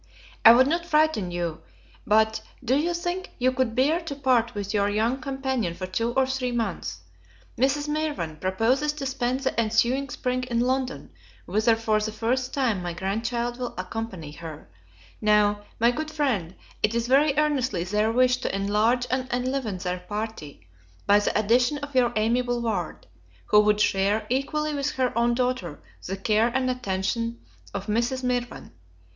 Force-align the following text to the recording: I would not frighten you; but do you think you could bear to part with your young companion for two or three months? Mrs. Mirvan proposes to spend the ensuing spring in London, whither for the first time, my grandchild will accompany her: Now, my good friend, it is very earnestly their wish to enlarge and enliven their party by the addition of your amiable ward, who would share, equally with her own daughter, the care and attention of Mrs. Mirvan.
I 0.43 0.51
would 0.53 0.65
not 0.65 0.83
frighten 0.87 1.29
you; 1.29 1.61
but 2.07 2.41
do 2.65 2.75
you 2.75 2.91
think 2.91 3.33
you 3.37 3.51
could 3.51 3.75
bear 3.75 3.99
to 3.99 4.15
part 4.15 4.55
with 4.55 4.73
your 4.73 4.89
young 4.89 5.21
companion 5.21 5.75
for 5.75 5.85
two 5.85 6.11
or 6.13 6.25
three 6.25 6.51
months? 6.51 7.01
Mrs. 7.55 7.87
Mirvan 7.87 8.37
proposes 8.37 8.93
to 8.93 9.05
spend 9.05 9.41
the 9.41 9.53
ensuing 9.59 10.09
spring 10.09 10.41
in 10.45 10.59
London, 10.59 11.11
whither 11.45 11.75
for 11.75 11.99
the 11.99 12.11
first 12.11 12.51
time, 12.51 12.81
my 12.81 12.93
grandchild 12.93 13.59
will 13.59 13.75
accompany 13.77 14.31
her: 14.31 14.71
Now, 15.21 15.61
my 15.79 15.91
good 15.91 16.09
friend, 16.09 16.55
it 16.81 16.95
is 16.95 17.05
very 17.07 17.37
earnestly 17.37 17.83
their 17.83 18.11
wish 18.11 18.37
to 18.37 18.55
enlarge 18.55 19.05
and 19.11 19.31
enliven 19.31 19.77
their 19.77 19.99
party 19.99 20.67
by 21.05 21.19
the 21.19 21.37
addition 21.39 21.77
of 21.77 21.93
your 21.93 22.11
amiable 22.15 22.59
ward, 22.59 23.05
who 23.45 23.59
would 23.59 23.79
share, 23.79 24.25
equally 24.31 24.73
with 24.73 24.93
her 24.93 25.15
own 25.15 25.35
daughter, 25.35 25.79
the 26.07 26.17
care 26.17 26.47
and 26.47 26.71
attention 26.71 27.39
of 27.71 27.85
Mrs. 27.85 28.23
Mirvan. 28.23 28.71